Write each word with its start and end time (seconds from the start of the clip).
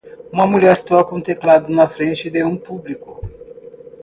Uma 0.33 0.47
mulher 0.47 0.81
toca 0.83 1.13
um 1.13 1.21
teclado 1.21 1.71
na 1.71 1.87
frente 1.87 2.27
de 2.27 2.43
um 2.43 2.57
público. 2.57 3.21